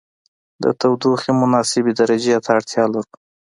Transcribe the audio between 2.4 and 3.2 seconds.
ته اړتیا لرو.